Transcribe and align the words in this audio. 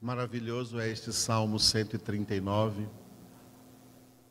Maravilhoso 0.00 0.78
é 0.78 0.88
este 0.88 1.12
Salmo 1.12 1.58
139, 1.58 2.86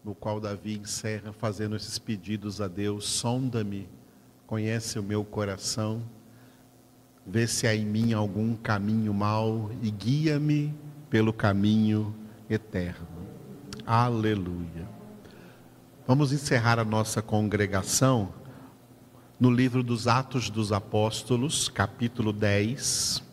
no 0.01 0.15
qual 0.15 0.39
Davi 0.39 0.77
encerra 0.77 1.33
fazendo 1.33 1.75
esses 1.75 1.99
pedidos 1.99 2.61
a 2.61 2.69
Deus: 2.69 3.05
sonda-me, 3.05 3.89
conhece 4.45 4.97
o 4.97 5.03
meu 5.03 5.25
coração, 5.25 6.01
vê 7.25 7.45
se 7.45 7.67
há 7.67 7.75
em 7.75 7.85
mim 7.85 8.13
algum 8.13 8.55
caminho 8.55 9.13
mau 9.13 9.69
e 9.81 9.91
guia-me 9.91 10.73
pelo 11.09 11.33
caminho 11.33 12.15
eterno. 12.49 13.05
Aleluia. 13.85 14.87
Vamos 16.07 16.31
encerrar 16.31 16.79
a 16.79 16.85
nossa 16.85 17.21
congregação 17.21 18.33
no 19.37 19.51
livro 19.51 19.83
dos 19.83 20.07
Atos 20.07 20.49
dos 20.49 20.71
Apóstolos, 20.71 21.67
capítulo 21.67 22.31
10 22.31 23.26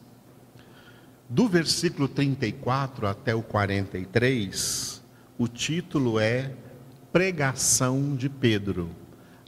do 1.28 1.48
versículo 1.48 2.06
34 2.06 3.06
até 3.06 3.34
o 3.34 3.42
43, 3.42 5.02
o 5.38 5.48
título 5.48 6.20
é 6.20 6.52
Pregação 7.12 8.14
de 8.14 8.28
Pedro. 8.28 8.90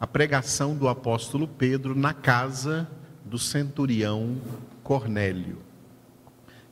A 0.00 0.06
pregação 0.06 0.74
do 0.74 0.88
apóstolo 0.88 1.46
Pedro 1.46 1.94
na 1.94 2.14
casa 2.14 2.88
do 3.24 3.38
centurião 3.38 4.36
Cornélio. 4.82 5.58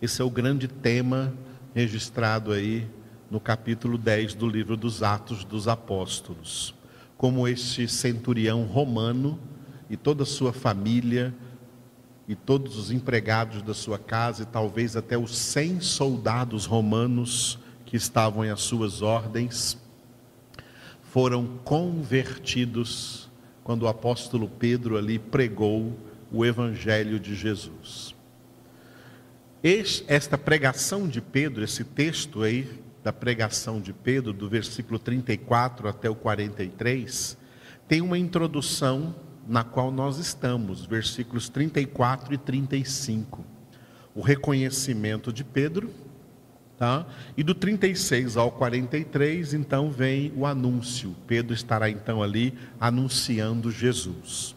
Esse 0.01 0.23
é 0.23 0.25
o 0.25 0.31
grande 0.31 0.69
tema 0.69 1.35
registrado 1.75 2.53
aí 2.53 2.89
no 3.31 3.41
capítulo 3.41 3.99
10 3.99 4.35
do 4.35 4.49
livro 4.49 4.77
dos 4.77 5.03
Atos 5.03 5.45
dos 5.45 5.69
Apóstolos. 5.69 6.75
Como 7.17 7.47
este 7.47 7.89
centurião 7.89 8.65
romano 8.65 9.39
e 9.89 9.97
toda 9.97 10.23
a 10.23 10.27
sua 10.27 10.53
família 10.53 11.35
e 12.27 12.35
todos 12.35 12.77
os 12.79 12.91
empregados 12.91 13.63
da 13.63 13.75
sua 13.75 13.99
casa, 13.99 14.43
e 14.43 14.47
talvez 14.47 14.97
até 14.97 15.17
os 15.17 15.37
cem 15.37 15.81
soldados 15.81 16.65
romanos 16.65 17.59
que 17.85 17.97
estavam 17.97 18.43
às 18.43 18.61
suas 18.61 19.03
ordens, 19.03 19.79
foram 21.03 21.47
convertidos 21.65 23.31
quando 23.63 23.83
o 23.83 23.89
apóstolo 23.89 24.49
Pedro 24.49 24.97
ali 24.97 25.19
pregou 25.19 25.97
o 26.33 26.45
evangelho 26.45 27.21
de 27.21 27.35
Jesus. 27.35 28.15
Esta 30.07 30.37
pregação 30.37 31.09
de 31.09 31.21
Pedro, 31.21 31.65
esse 31.65 31.85
texto 31.85 32.43
aí 32.43 32.69
da 33.03 33.13
pregação 33.13 33.81
de 33.81 33.93
Pedro, 33.93 34.33
do 34.33 34.49
versículo 34.49 34.99
34 34.99 35.89
até 35.89 36.11
o 36.11 36.15
43, 36.15 37.39
tem 37.87 38.01
uma 38.01 38.19
introdução 38.19 39.15
na 39.47 39.63
qual 39.63 39.91
nós 39.91 40.19
estamos, 40.19 40.87
versículos 40.87 41.49
34 41.49 42.35
e 42.35 42.39
35. 42.39 43.45
O 44.15 44.21
reconhecimento 44.21 45.33
de 45.33 45.45
Pedro, 45.45 45.91
tá? 46.79 47.07
E 47.37 47.43
do 47.43 47.55
36 47.55 48.37
ao 48.37 48.51
43, 48.53 49.55
então 49.55 49.91
vem 49.91 50.33
o 50.37 50.47
anúncio. 50.47 51.15
Pedro 51.27 51.55
estará 51.55 51.91
então 51.91 52.23
ali 52.23 52.55
anunciando 52.81 53.71
Jesus. 53.71 54.55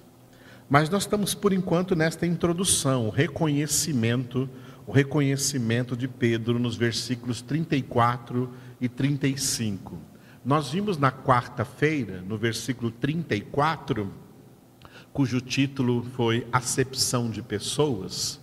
Mas 0.69 0.89
nós 0.89 1.03
estamos 1.03 1.33
por 1.33 1.53
enquanto 1.53 1.95
nesta 1.95 2.25
introdução, 2.25 3.07
o 3.07 3.09
reconhecimento, 3.09 4.49
o 4.85 4.91
reconhecimento 4.91 5.95
de 5.95 6.07
Pedro 6.07 6.59
nos 6.59 6.75
versículos 6.75 7.41
34 7.41 8.51
e 8.79 8.89
35. 8.89 9.97
Nós 10.43 10.71
vimos 10.71 10.97
na 10.97 11.11
quarta-feira, 11.11 12.21
no 12.21 12.37
versículo 12.37 12.91
34, 12.91 14.11
cujo 15.17 15.41
título 15.41 16.03
foi 16.15 16.45
Acepção 16.51 17.27
de 17.27 17.41
Pessoas, 17.41 18.39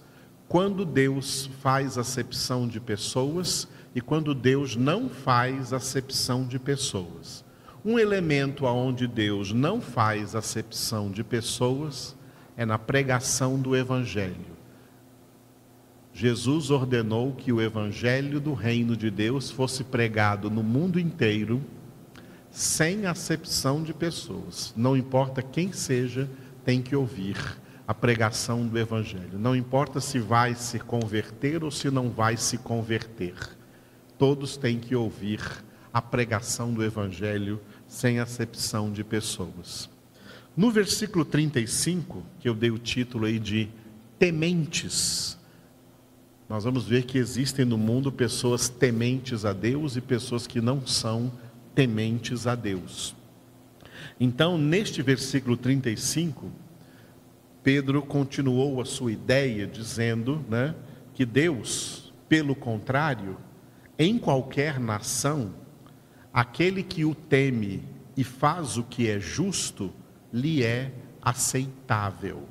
quando 0.48 0.84
Deus 0.84 1.48
faz 1.60 1.96
acepção 1.96 2.66
de 2.66 2.80
pessoas 2.80 3.68
e 3.94 4.00
quando 4.00 4.34
Deus 4.34 4.74
não 4.74 5.08
faz 5.08 5.72
acepção 5.72 6.44
de 6.44 6.58
pessoas. 6.58 7.44
Um 7.84 7.96
elemento 7.96 8.66
aonde 8.66 9.06
Deus 9.06 9.52
não 9.52 9.80
faz 9.80 10.34
acepção 10.34 11.12
de 11.12 11.22
pessoas 11.22 12.16
é 12.56 12.66
na 12.66 12.76
pregação 12.76 13.56
do 13.56 13.76
evangelho. 13.76 14.56
Jesus 16.12 16.72
ordenou 16.72 17.34
que 17.34 17.52
o 17.52 17.62
evangelho 17.62 18.40
do 18.40 18.52
reino 18.52 18.96
de 18.96 19.12
Deus 19.12 19.48
fosse 19.48 19.84
pregado 19.84 20.50
no 20.50 20.64
mundo 20.64 20.98
inteiro 20.98 21.62
sem 22.50 23.06
acepção 23.06 23.80
de 23.82 23.94
pessoas, 23.94 24.72
não 24.76 24.96
importa 24.96 25.40
quem 25.40 25.72
seja 25.72 26.28
tem 26.64 26.80
que 26.80 26.96
ouvir 26.96 27.36
a 27.86 27.92
pregação 27.92 28.66
do 28.66 28.78
Evangelho. 28.78 29.38
Não 29.38 29.54
importa 29.54 30.00
se 30.00 30.18
vai 30.18 30.54
se 30.54 30.78
converter 30.78 31.62
ou 31.62 31.70
se 31.70 31.90
não 31.90 32.10
vai 32.10 32.36
se 32.36 32.58
converter, 32.58 33.34
todos 34.18 34.56
têm 34.56 34.78
que 34.78 34.96
ouvir 34.96 35.40
a 35.92 36.00
pregação 36.00 36.72
do 36.72 36.82
Evangelho 36.82 37.60
sem 37.86 38.18
acepção 38.18 38.90
de 38.90 39.04
pessoas. 39.04 39.88
No 40.56 40.70
versículo 40.70 41.24
35, 41.24 42.22
que 42.40 42.48
eu 42.48 42.54
dei 42.54 42.70
o 42.70 42.78
título 42.78 43.26
aí 43.26 43.38
de 43.38 43.68
Tementes, 44.18 45.36
nós 46.48 46.64
vamos 46.64 46.86
ver 46.86 47.04
que 47.04 47.18
existem 47.18 47.64
no 47.64 47.78
mundo 47.78 48.12
pessoas 48.12 48.68
tementes 48.68 49.44
a 49.44 49.52
Deus 49.52 49.96
e 49.96 50.00
pessoas 50.00 50.46
que 50.46 50.60
não 50.60 50.86
são 50.86 51.32
tementes 51.74 52.46
a 52.46 52.54
Deus. 52.54 53.14
Então, 54.18 54.56
neste 54.58 55.02
versículo 55.02 55.56
35, 55.56 56.50
Pedro 57.62 58.02
continuou 58.02 58.80
a 58.80 58.84
sua 58.84 59.12
ideia 59.12 59.66
dizendo 59.66 60.44
né, 60.48 60.74
que 61.14 61.24
Deus, 61.24 62.12
pelo 62.28 62.54
contrário, 62.54 63.38
em 63.98 64.18
qualquer 64.18 64.78
nação, 64.78 65.54
aquele 66.32 66.82
que 66.82 67.04
o 67.04 67.14
teme 67.14 67.82
e 68.16 68.22
faz 68.22 68.76
o 68.76 68.84
que 68.84 69.08
é 69.08 69.18
justo, 69.18 69.92
lhe 70.32 70.62
é 70.62 70.92
aceitável. 71.22 72.46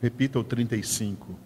Repita 0.00 0.38
o 0.38 0.44
35. 0.44 1.38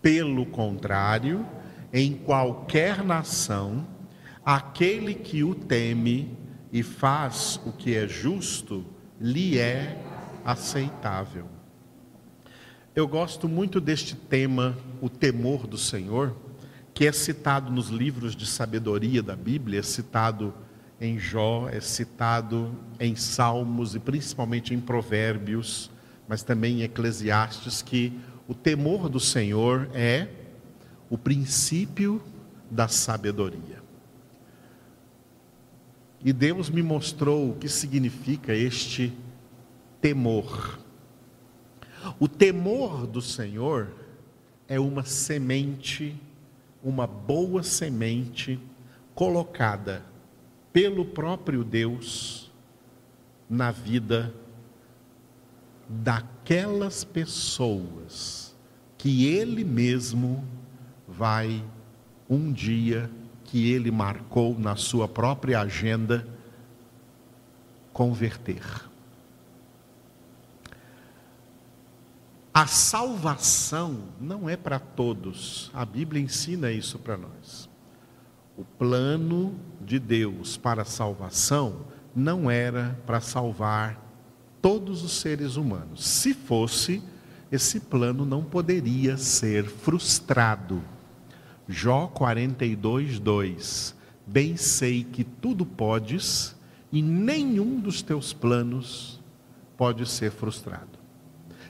Pelo 0.00 0.46
contrário, 0.46 1.46
em 1.92 2.12
qualquer 2.14 3.04
nação, 3.04 3.86
aquele 4.44 5.14
que 5.14 5.44
o 5.44 5.54
teme 5.54 6.36
e 6.72 6.82
faz 6.82 7.60
o 7.66 7.72
que 7.72 7.94
é 7.94 8.08
justo, 8.08 8.84
lhe 9.20 9.58
é 9.58 10.02
aceitável. 10.44 11.46
Eu 12.94 13.06
gosto 13.06 13.48
muito 13.48 13.80
deste 13.80 14.16
tema, 14.16 14.76
o 15.00 15.08
temor 15.08 15.66
do 15.66 15.76
Senhor, 15.76 16.34
que 16.94 17.06
é 17.06 17.12
citado 17.12 17.70
nos 17.70 17.88
livros 17.88 18.34
de 18.34 18.46
sabedoria 18.46 19.22
da 19.22 19.36
Bíblia, 19.36 19.80
é 19.80 19.82
citado 19.82 20.54
em 21.00 21.18
Jó, 21.18 21.68
é 21.68 21.80
citado 21.80 22.74
em 22.98 23.16
Salmos 23.16 23.94
e 23.94 23.98
principalmente 23.98 24.74
em 24.74 24.80
Provérbios, 24.80 25.90
mas 26.28 26.42
também 26.42 26.80
em 26.80 26.82
Eclesiastes, 26.82 27.82
que 27.82 28.18
o 28.46 28.54
temor 28.54 29.08
do 29.08 29.20
Senhor 29.20 29.88
é 29.92 30.28
o 31.10 31.18
princípio 31.18 32.22
da 32.70 32.88
sabedoria. 32.88 33.81
E 36.24 36.32
Deus 36.32 36.70
me 36.70 36.82
mostrou 36.82 37.50
o 37.50 37.54
que 37.56 37.68
significa 37.68 38.54
este 38.54 39.12
temor. 40.00 40.78
O 42.18 42.28
temor 42.28 43.06
do 43.06 43.20
Senhor 43.20 43.88
é 44.68 44.78
uma 44.78 45.04
semente, 45.04 46.16
uma 46.82 47.06
boa 47.06 47.62
semente 47.62 48.60
colocada 49.14 50.04
pelo 50.72 51.04
próprio 51.04 51.64
Deus 51.64 52.50
na 53.48 53.70
vida 53.70 54.34
daquelas 55.88 57.04
pessoas 57.04 58.56
que 58.96 59.26
Ele 59.26 59.64
mesmo 59.64 60.44
vai 61.06 61.62
um 62.28 62.52
dia 62.52 63.10
que 63.52 63.70
ele 63.70 63.90
marcou 63.90 64.58
na 64.58 64.76
sua 64.76 65.06
própria 65.06 65.60
agenda 65.60 66.26
converter. 67.92 68.62
A 72.54 72.66
salvação 72.66 74.04
não 74.18 74.48
é 74.48 74.56
para 74.56 74.78
todos, 74.78 75.70
a 75.74 75.84
Bíblia 75.84 76.22
ensina 76.22 76.72
isso 76.72 76.98
para 76.98 77.18
nós. 77.18 77.68
O 78.56 78.64
plano 78.64 79.54
de 79.82 79.98
Deus 79.98 80.56
para 80.56 80.80
a 80.80 80.86
salvação 80.86 81.84
não 82.16 82.50
era 82.50 82.98
para 83.04 83.20
salvar 83.20 84.00
todos 84.62 85.04
os 85.04 85.20
seres 85.20 85.56
humanos. 85.56 86.06
Se 86.06 86.32
fosse, 86.32 87.02
esse 87.50 87.80
plano 87.80 88.24
não 88.24 88.42
poderia 88.42 89.18
ser 89.18 89.66
frustrado. 89.66 90.82
Jó 91.68 92.08
42, 92.08 93.18
2: 93.18 93.94
Bem 94.26 94.56
sei 94.56 95.04
que 95.04 95.24
tudo 95.24 95.64
podes 95.64 96.56
e 96.90 97.00
nenhum 97.00 97.78
dos 97.80 98.02
teus 98.02 98.32
planos 98.32 99.20
pode 99.76 100.08
ser 100.08 100.30
frustrado. 100.30 100.98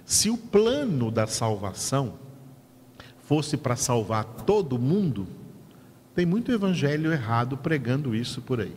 Se 0.05 0.29
o 0.29 0.37
plano 0.37 1.11
da 1.11 1.27
salvação 1.27 2.15
fosse 3.21 3.56
para 3.56 3.77
salvar 3.77 4.25
todo 4.25 4.79
mundo, 4.79 5.27
Tem 6.15 6.27
muito 6.27 6.53
evangelho 6.53 7.11
errado 7.11 7.56
pregando 7.56 8.15
isso 8.15 8.43
por 8.43 8.61
aí. 8.61 8.77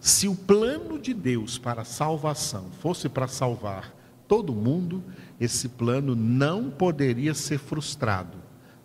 Se 0.00 0.26
o 0.26 0.34
plano 0.34 0.98
de 0.98 1.14
Deus 1.14 1.58
para 1.58 1.82
a 1.82 1.84
salvação 1.84 2.66
fosse 2.80 3.08
para 3.08 3.28
salvar 3.28 3.94
todo 4.26 4.52
mundo, 4.52 5.04
esse 5.38 5.68
plano 5.68 6.16
não 6.16 6.70
poderia 6.70 7.34
ser 7.34 7.58
frustrado, 7.58 8.38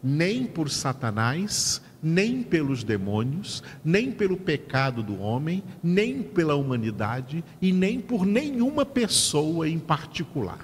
nem 0.07 0.45
por 0.45 0.69
Satanás, 0.69 1.81
nem 2.01 2.43
pelos 2.43 2.83
demônios, 2.83 3.63
nem 3.83 4.11
pelo 4.11 4.37
pecado 4.37 5.01
do 5.01 5.19
homem, 5.19 5.63
nem 5.81 6.21
pela 6.21 6.53
humanidade 6.53 7.43
e 7.59 7.71
nem 7.71 7.99
por 7.99 8.23
nenhuma 8.23 8.85
pessoa 8.85 9.67
em 9.67 9.79
particular. 9.79 10.63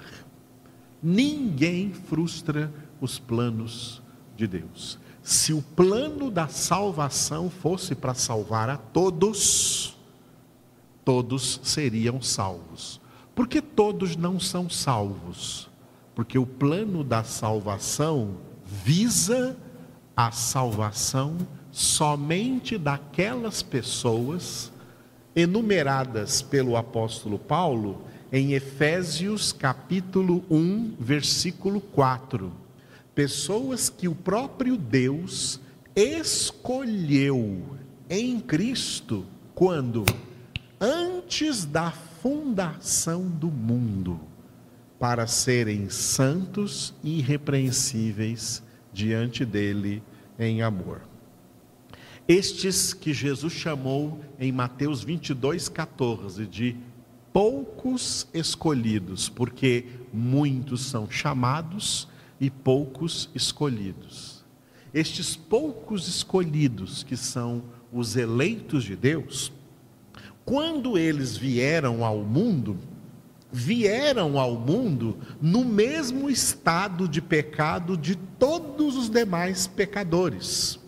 Ninguém 1.02 1.92
frustra 1.92 2.72
os 3.00 3.18
planos 3.18 4.00
de 4.36 4.46
Deus. 4.46 4.96
Se 5.24 5.52
o 5.52 5.60
plano 5.60 6.30
da 6.30 6.46
salvação 6.46 7.50
fosse 7.50 7.96
para 7.96 8.14
salvar 8.14 8.70
a 8.70 8.76
todos, 8.76 9.98
todos 11.04 11.60
seriam 11.64 12.22
salvos. 12.22 13.00
Porque 13.34 13.60
todos 13.60 14.14
não 14.14 14.38
são 14.38 14.70
salvos? 14.70 15.68
Porque 16.14 16.38
o 16.38 16.46
plano 16.46 17.02
da 17.02 17.24
salvação 17.24 18.36
visa 18.72 19.54
a 20.16 20.30
salvação 20.30 21.36
somente 21.70 22.78
daquelas 22.78 23.62
pessoas 23.62 24.72
enumeradas 25.36 26.40
pelo 26.40 26.76
apóstolo 26.76 27.38
Paulo 27.38 28.02
em 28.32 28.54
Efésios 28.54 29.52
capítulo 29.52 30.42
1, 30.50 30.94
versículo 30.98 31.82
4. 31.82 32.50
Pessoas 33.14 33.90
que 33.90 34.08
o 34.08 34.14
próprio 34.14 34.78
Deus 34.78 35.60
escolheu 35.94 37.76
em 38.08 38.40
Cristo 38.40 39.26
quando 39.54 40.06
antes 40.80 41.66
da 41.66 41.90
fundação 41.90 43.28
do 43.28 43.48
mundo 43.48 44.31
para 45.02 45.26
serem 45.26 45.90
santos 45.90 46.94
e 47.02 47.18
irrepreensíveis 47.18 48.62
diante 48.92 49.44
dele 49.44 50.00
em 50.38 50.62
amor. 50.62 51.02
Estes 52.28 52.94
que 52.94 53.12
Jesus 53.12 53.52
chamou 53.52 54.20
em 54.38 54.52
Mateus 54.52 55.02
22, 55.02 55.68
14 55.68 56.46
de 56.46 56.76
poucos 57.32 58.28
escolhidos, 58.32 59.28
porque 59.28 59.86
muitos 60.12 60.82
são 60.82 61.10
chamados 61.10 62.06
e 62.40 62.48
poucos 62.48 63.28
escolhidos. 63.34 64.44
Estes 64.94 65.34
poucos 65.34 66.06
escolhidos, 66.06 67.02
que 67.02 67.16
são 67.16 67.64
os 67.92 68.14
eleitos 68.14 68.84
de 68.84 68.94
Deus, 68.94 69.52
quando 70.44 70.96
eles 70.96 71.36
vieram 71.36 72.04
ao 72.04 72.18
mundo, 72.18 72.78
vieram 73.52 74.38
ao 74.38 74.56
mundo 74.56 75.18
no 75.40 75.64
mesmo 75.64 76.30
estado 76.30 77.06
de 77.06 77.20
pecado 77.20 77.98
de 77.98 78.16
todos 78.16 78.96
os 78.96 79.10
demais 79.10 79.66
pecadores. 79.66 80.80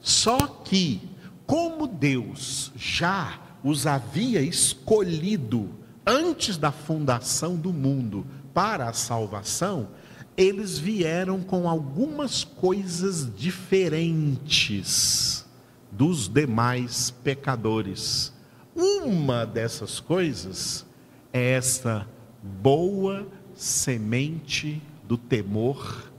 Só 0.00 0.38
que, 0.38 1.02
como 1.44 1.88
Deus 1.88 2.70
já 2.76 3.40
os 3.64 3.86
havia 3.86 4.40
escolhido 4.40 5.70
antes 6.06 6.56
da 6.56 6.70
fundação 6.70 7.56
do 7.56 7.72
mundo 7.72 8.24
para 8.54 8.88
a 8.88 8.92
salvação, 8.92 9.88
eles 10.36 10.78
vieram 10.78 11.40
com 11.40 11.68
algumas 11.68 12.44
coisas 12.44 13.28
diferentes 13.36 15.44
dos 15.90 16.28
demais 16.28 17.10
pecadores. 17.10 18.32
Uma 18.74 19.44
dessas 19.44 20.00
coisas 20.00 20.86
é 21.32 21.52
esta 21.52 22.06
boa 22.42 23.26
semente 23.54 24.82
do 25.04 25.16
temor 25.16 26.10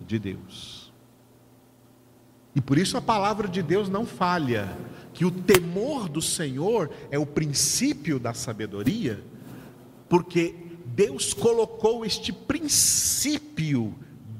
de 0.00 0.18
Deus. 0.18 0.92
E 2.54 2.60
por 2.60 2.78
isso 2.78 2.96
a 2.96 3.02
palavra 3.02 3.46
de 3.46 3.62
Deus 3.62 3.88
não 3.88 4.06
falha, 4.06 4.76
que 5.12 5.24
o 5.24 5.30
temor 5.30 6.08
do 6.08 6.22
Senhor 6.22 6.90
é 7.10 7.18
o 7.18 7.26
princípio 7.26 8.18
da 8.18 8.32
sabedoria, 8.32 9.22
porque 10.08 10.54
Deus 10.86 11.34
colocou 11.34 12.04
este 12.04 12.32
princípio 12.32 13.94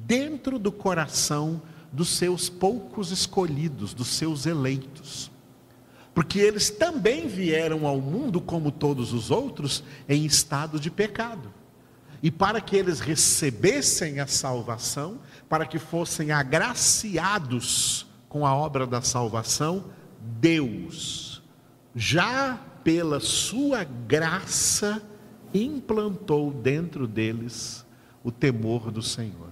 dentro 0.07 0.59
do 0.59 0.73
coração 0.73 1.61
dos 1.93 2.09
seus 2.09 2.49
poucos 2.49 3.11
escolhidos, 3.11 3.93
dos 3.93 4.09
seus 4.09 4.47
eleitos 4.47 5.31
porque 6.17 6.39
eles 6.39 6.71
também 6.71 7.29
vieram 7.29 7.87
ao 7.87 8.01
mundo, 8.01 8.41
como 8.41 8.73
todos 8.73 9.13
os 9.13 9.31
outros, 9.31 9.85
em 10.09 10.25
estado 10.25 10.81
de 10.81 10.91
pecado. 10.91 11.53
E 12.23 12.31
para 12.31 12.59
que 12.59 12.75
eles 12.75 13.01
recebessem 13.01 14.19
a 14.19 14.27
salvação, 14.27 15.21
para 15.47 15.67
que 15.67 15.79
fossem 15.79 16.33
agraciados 16.33 18.07
com 18.31 18.47
a 18.47 18.57
obra 18.57 18.87
da 18.87 19.03
salvação, 19.03 19.91
Deus, 20.41 21.43
já 21.95 22.59
pela 22.83 23.21
sua 23.21 23.85
graça, 23.85 25.03
implantou 25.53 26.51
dentro 26.51 27.07
deles 27.07 27.85
o 28.25 28.33
temor 28.33 28.91
do 28.91 29.03
Senhor. 29.03 29.51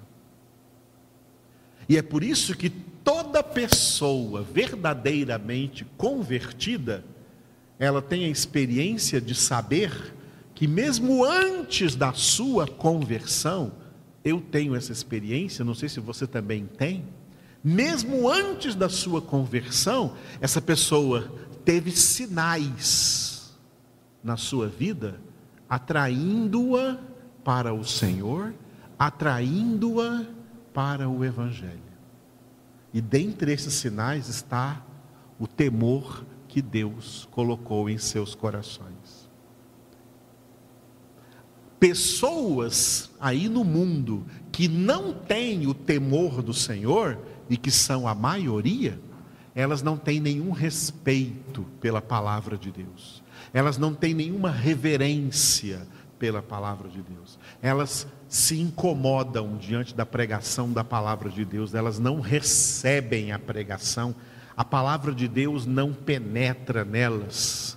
E 1.86 1.98
é 1.98 2.02
por 2.02 2.24
isso 2.24 2.56
que 2.56 2.72
toda 3.04 3.42
pessoa 3.42 4.42
verdadeiramente 4.42 5.84
convertida, 5.96 7.04
ela 7.78 8.00
tem 8.00 8.24
a 8.24 8.28
experiência 8.28 9.20
de 9.20 9.34
saber 9.34 10.14
que 10.54 10.66
mesmo 10.66 11.24
antes 11.24 11.94
da 11.94 12.12
sua 12.12 12.66
conversão, 12.66 13.72
eu 14.24 14.40
tenho 14.40 14.74
essa 14.74 14.90
experiência, 14.90 15.64
não 15.64 15.74
sei 15.74 15.88
se 15.88 16.00
você 16.00 16.26
também 16.26 16.66
tem, 16.66 17.04
mesmo 17.62 18.28
antes 18.28 18.74
da 18.74 18.88
sua 18.88 19.20
conversão, 19.20 20.16
essa 20.40 20.60
pessoa 20.60 21.30
teve 21.64 21.90
sinais 21.90 23.54
na 24.22 24.36
sua 24.36 24.68
vida 24.68 25.20
atraindo-a 25.68 26.98
para 27.42 27.74
o 27.74 27.84
Senhor, 27.84 28.54
atraindo-a 28.98 30.24
para 30.72 31.08
o 31.08 31.24
Evangelho. 31.24 31.83
E 32.94 33.00
dentre 33.00 33.52
esses 33.52 33.74
sinais 33.74 34.28
está 34.28 34.82
o 35.38 35.46
temor 35.46 36.24
que 36.48 36.62
Deus 36.62 37.28
colocou 37.30 37.90
em 37.90 37.98
seus 37.98 38.34
corações. 38.34 39.28
Pessoas 41.78 43.10
aí 43.20 43.48
no 43.48 43.64
mundo 43.64 44.24
que 44.50 44.68
não 44.68 45.12
têm 45.12 45.66
o 45.66 45.74
temor 45.74 46.40
do 46.40 46.54
Senhor, 46.54 47.18
e 47.48 47.56
que 47.56 47.70
são 47.70 48.08
a 48.08 48.14
maioria, 48.14 48.98
elas 49.54 49.82
não 49.82 49.96
têm 49.96 50.20
nenhum 50.20 50.50
respeito 50.50 51.64
pela 51.80 52.02
palavra 52.02 52.56
de 52.56 52.70
Deus, 52.70 53.22
elas 53.52 53.78
não 53.78 53.94
têm 53.94 54.14
nenhuma 54.14 54.50
reverência 54.50 55.86
pela 56.24 56.40
palavra 56.40 56.88
de 56.88 57.02
Deus, 57.02 57.38
elas 57.60 58.06
se 58.30 58.58
incomodam 58.58 59.58
diante 59.58 59.94
da 59.94 60.06
pregação 60.06 60.72
da 60.72 60.82
palavra 60.82 61.28
de 61.28 61.44
Deus, 61.44 61.74
elas 61.74 61.98
não 61.98 62.18
recebem 62.18 63.30
a 63.30 63.38
pregação, 63.38 64.14
a 64.56 64.64
palavra 64.64 65.14
de 65.14 65.28
Deus 65.28 65.66
não 65.66 65.92
penetra 65.92 66.82
nelas. 66.82 67.76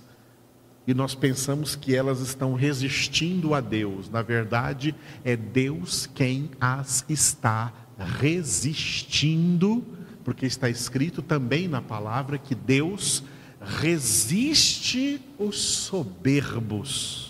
E 0.86 0.94
nós 0.94 1.14
pensamos 1.14 1.76
que 1.76 1.94
elas 1.94 2.20
estão 2.20 2.54
resistindo 2.54 3.52
a 3.52 3.60
Deus. 3.60 4.08
Na 4.08 4.22
verdade, 4.22 4.94
é 5.22 5.36
Deus 5.36 6.06
quem 6.06 6.50
as 6.58 7.04
está 7.06 7.70
resistindo, 8.18 9.84
porque 10.24 10.46
está 10.46 10.70
escrito 10.70 11.20
também 11.20 11.68
na 11.68 11.82
palavra 11.82 12.38
que 12.38 12.54
Deus 12.54 13.22
resiste 13.60 15.20
os 15.38 15.60
soberbos, 15.60 17.27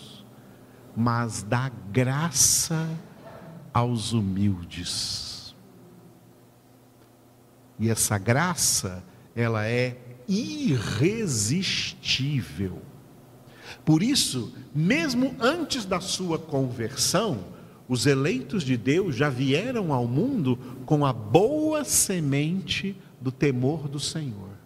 mas 0.99 1.43
dá 1.45 1.71
graça 1.93 2.91
aos 3.73 4.13
humildes. 4.13 5.55
E 7.79 7.89
essa 7.89 8.19
graça, 8.19 9.05
ela 9.33 9.65
é 9.65 9.97
irresistível. 10.27 12.83
Por 13.85 14.03
isso, 14.03 14.53
mesmo 14.75 15.37
antes 15.39 15.85
da 15.85 16.01
sua 16.01 16.37
conversão, 16.37 17.45
os 17.89 18.05
eleitos 18.05 18.65
de 18.65 18.77
Deus 18.77 19.15
já 19.15 19.29
vieram 19.29 19.93
ao 19.93 20.09
mundo 20.09 20.59
com 20.85 21.07
a 21.07 21.13
boa 21.13 21.85
semente 21.85 22.97
do 23.21 23.31
temor 23.31 23.87
do 23.87 24.01
Senhor. 24.01 24.58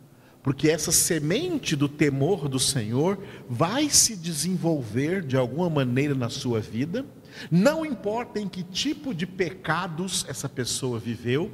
Porque 0.43 0.69
essa 0.69 0.91
semente 0.91 1.77
do 1.77 1.89
temor 1.89 2.49
do 2.49 2.59
Senhor 2.59 3.19
vai 3.49 3.89
se 3.89 4.17
desenvolver 4.17 5.23
de 5.23 5.37
alguma 5.37 5.71
maneira 5.71 6.15
na 6.15 6.29
sua 6.29 6.61
vida 6.61 7.07
não 7.51 7.85
importa 7.85 8.39
em 8.39 8.49
que 8.49 8.63
tipo 8.63 9.15
de 9.15 9.27
pecados 9.27 10.25
essa 10.29 10.49
pessoa 10.49 10.99
viveu, 10.99 11.51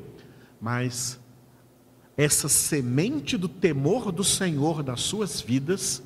mas 0.60 1.18
essa 2.16 2.48
semente 2.48 3.36
do 3.36 3.48
temor 3.48 4.10
do 4.10 4.24
Senhor 4.24 4.82
das 4.82 5.00
suas 5.00 5.40
vidas 5.40 6.02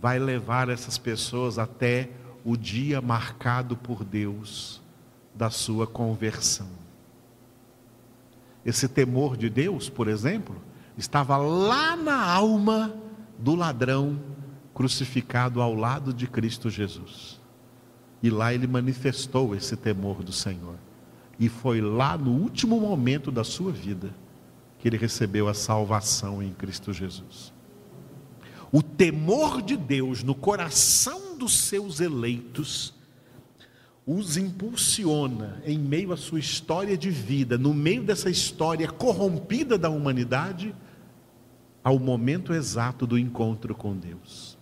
vai 0.00 0.18
levar 0.18 0.68
essas 0.68 0.98
pessoas 0.98 1.58
até 1.58 2.10
o 2.44 2.56
dia 2.56 3.00
marcado 3.00 3.76
por 3.76 4.04
Deus 4.04 4.80
da 5.34 5.50
sua 5.50 5.86
conversão. 5.86 6.68
Esse 8.64 8.88
temor 8.88 9.36
de 9.36 9.48
Deus, 9.48 9.88
por 9.88 10.08
exemplo, 10.08 10.60
estava 11.00 11.36
lá 11.38 11.96
na 11.96 12.22
alma 12.22 12.94
do 13.38 13.54
ladrão 13.54 14.20
crucificado 14.74 15.60
ao 15.62 15.74
lado 15.74 16.12
de 16.12 16.26
Cristo 16.26 16.68
Jesus. 16.68 17.40
E 18.22 18.28
lá 18.28 18.52
ele 18.52 18.66
manifestou 18.66 19.54
esse 19.54 19.76
temor 19.76 20.22
do 20.22 20.30
Senhor. 20.30 20.76
E 21.38 21.48
foi 21.48 21.80
lá 21.80 22.18
no 22.18 22.32
último 22.32 22.78
momento 22.78 23.32
da 23.32 23.42
sua 23.42 23.72
vida 23.72 24.14
que 24.78 24.88
ele 24.88 24.98
recebeu 24.98 25.48
a 25.48 25.54
salvação 25.54 26.42
em 26.42 26.52
Cristo 26.52 26.92
Jesus. 26.92 27.52
O 28.70 28.82
temor 28.82 29.62
de 29.62 29.76
Deus 29.76 30.22
no 30.22 30.34
coração 30.34 31.36
dos 31.36 31.56
seus 31.56 31.98
eleitos 31.98 32.94
os 34.06 34.36
impulsiona 34.36 35.62
em 35.64 35.78
meio 35.78 36.12
à 36.12 36.16
sua 36.16 36.40
história 36.40 36.96
de 36.96 37.10
vida, 37.10 37.56
no 37.56 37.72
meio 37.72 38.02
dessa 38.02 38.28
história 38.28 38.88
corrompida 38.88 39.78
da 39.78 39.88
humanidade, 39.88 40.74
ao 41.82 41.98
momento 41.98 42.52
exato 42.52 43.06
do 43.06 43.18
encontro 43.18 43.74
com 43.74 43.96
Deus. 43.96 44.58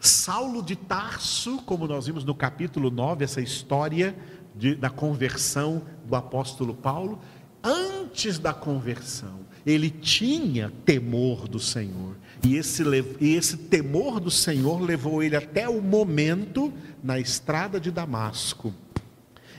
Saulo 0.00 0.62
de 0.62 0.76
Tarso, 0.76 1.58
como 1.66 1.86
nós 1.86 2.06
vimos 2.06 2.24
no 2.24 2.34
capítulo 2.34 2.90
9, 2.90 3.24
essa 3.24 3.40
história 3.40 4.16
de, 4.54 4.74
da 4.74 4.88
conversão 4.88 5.82
do 6.06 6.14
apóstolo 6.14 6.74
Paulo, 6.74 7.20
antes 7.62 8.38
da 8.38 8.54
conversão, 8.54 9.40
ele 9.66 9.90
tinha 9.90 10.72
temor 10.84 11.48
do 11.48 11.58
Senhor. 11.58 12.16
E 12.44 12.56
esse, 12.56 12.82
e 13.20 13.34
esse 13.34 13.56
temor 13.56 14.20
do 14.20 14.30
Senhor 14.30 14.80
levou 14.80 15.22
ele 15.22 15.36
até 15.36 15.68
o 15.68 15.82
momento 15.82 16.72
na 17.02 17.18
estrada 17.18 17.80
de 17.80 17.90
Damasco, 17.90 18.72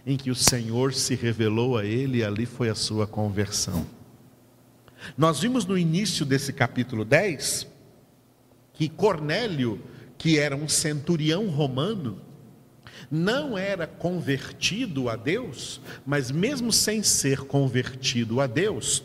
em 0.05 0.15
que 0.15 0.31
o 0.31 0.36
Senhor 0.36 0.93
se 0.93 1.15
revelou 1.15 1.77
a 1.77 1.86
ele 1.86 2.19
e 2.19 2.24
ali 2.24 2.46
foi 2.46 2.69
a 2.69 2.75
sua 2.75 3.05
conversão. 3.05 3.86
Nós 5.17 5.39
vimos 5.39 5.65
no 5.65 5.77
início 5.77 6.25
desse 6.25 6.53
capítulo 6.53 7.03
10 7.05 7.67
que 8.73 8.87
Cornélio, 8.87 9.81
que 10.17 10.39
era 10.39 10.55
um 10.55 10.67
centurião 10.69 11.49
romano, 11.49 12.21
não 13.11 13.57
era 13.57 13.85
convertido 13.85 15.09
a 15.09 15.15
Deus, 15.15 15.81
mas 16.05 16.31
mesmo 16.31 16.71
sem 16.71 17.03
ser 17.03 17.41
convertido 17.41 18.39
a 18.39 18.47
Deus, 18.47 19.03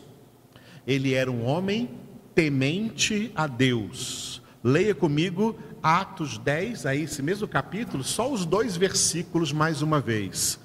ele 0.87 1.13
era 1.13 1.31
um 1.31 1.45
homem 1.45 1.89
temente 2.33 3.31
a 3.35 3.47
Deus. 3.47 4.41
Leia 4.63 4.95
comigo 4.95 5.57
Atos 5.81 6.37
10, 6.37 6.85
aí 6.85 7.03
esse 7.03 7.21
mesmo 7.21 7.47
capítulo, 7.47 8.03
só 8.03 8.31
os 8.31 8.45
dois 8.45 8.75
versículos 8.77 9.51
mais 9.51 9.81
uma 9.81 9.99
vez. 9.99 10.59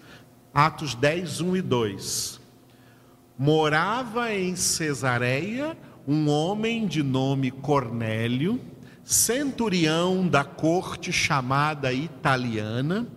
Atos 0.52 0.94
10, 0.94 1.40
1 1.40 1.56
e 1.56 1.62
2. 1.62 2.39
Morava 3.42 4.34
em 4.34 4.54
Cesareia 4.54 5.74
um 6.06 6.28
homem 6.28 6.86
de 6.86 7.02
nome 7.02 7.50
Cornélio, 7.50 8.60
centurião 9.02 10.28
da 10.28 10.44
corte 10.44 11.10
chamada 11.10 11.90
italiana, 11.90 13.08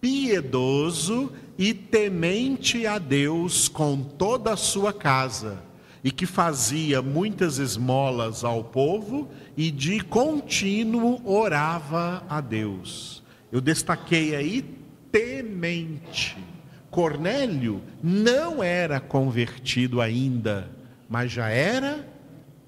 piedoso 0.00 1.32
e 1.56 1.72
temente 1.72 2.84
a 2.84 2.98
Deus 2.98 3.68
com 3.68 4.02
toda 4.02 4.54
a 4.54 4.56
sua 4.56 4.92
casa, 4.92 5.62
e 6.02 6.10
que 6.10 6.26
fazia 6.26 7.00
muitas 7.00 7.58
esmolas 7.58 8.42
ao 8.42 8.64
povo 8.64 9.28
e 9.56 9.70
de 9.70 10.00
contínuo 10.00 11.22
orava 11.24 12.24
a 12.28 12.40
Deus. 12.40 13.22
Eu 13.52 13.60
destaquei 13.60 14.34
aí 14.34 14.64
temente. 15.12 16.49
Cornélio 16.90 17.80
não 18.02 18.62
era 18.62 18.98
convertido 19.00 20.00
ainda, 20.00 20.68
mas 21.08 21.30
já 21.30 21.48
era 21.48 22.06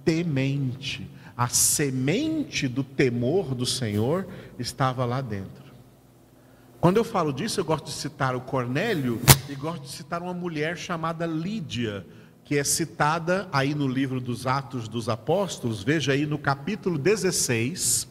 temente. 0.04 1.08
A 1.36 1.48
semente 1.48 2.68
do 2.68 2.84
temor 2.84 3.54
do 3.54 3.66
Senhor 3.66 4.26
estava 4.58 5.04
lá 5.04 5.20
dentro. 5.20 5.62
Quando 6.80 6.96
eu 6.96 7.04
falo 7.04 7.32
disso, 7.32 7.60
eu 7.60 7.64
gosto 7.64 7.86
de 7.86 7.92
citar 7.92 8.36
o 8.36 8.40
Cornélio 8.40 9.20
e 9.48 9.54
gosto 9.54 9.82
de 9.82 9.90
citar 9.90 10.20
uma 10.20 10.34
mulher 10.34 10.76
chamada 10.76 11.26
Lídia, 11.26 12.04
que 12.44 12.58
é 12.58 12.64
citada 12.64 13.48
aí 13.52 13.74
no 13.74 13.88
livro 13.88 14.20
dos 14.20 14.46
Atos 14.46 14.88
dos 14.88 15.08
Apóstolos, 15.08 15.82
veja 15.82 16.12
aí 16.12 16.26
no 16.26 16.38
capítulo 16.38 16.98
16, 16.98 18.08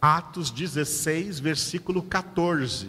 Atos 0.00 0.50
16, 0.50 1.38
versículo 1.38 2.02
14, 2.02 2.88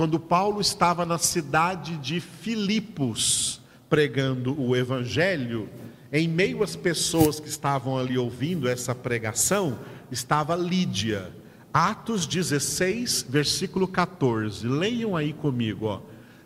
quando 0.00 0.18
Paulo 0.18 0.62
estava 0.62 1.04
na 1.04 1.18
cidade 1.18 1.98
de 1.98 2.20
Filipos 2.20 3.60
pregando 3.86 4.58
o 4.58 4.74
evangelho, 4.74 5.68
em 6.10 6.26
meio 6.26 6.62
às 6.62 6.74
pessoas 6.74 7.38
que 7.38 7.50
estavam 7.50 7.98
ali 7.98 8.16
ouvindo 8.16 8.66
essa 8.66 8.94
pregação, 8.94 9.78
estava 10.10 10.56
Lídia 10.56 11.30
Atos 11.70 12.26
16, 12.26 13.26
versículo 13.28 13.86
14. 13.86 14.66
Leiam 14.66 15.14
aí 15.14 15.34
comigo, 15.34 15.84
ó. 15.84 16.00